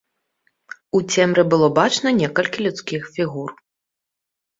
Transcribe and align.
У 0.99 1.01
цемры 1.15 1.43
было 1.51 1.67
бачна 1.79 2.13
некалькі 2.21 2.59
людскіх 2.69 3.01
фігур. 3.19 3.51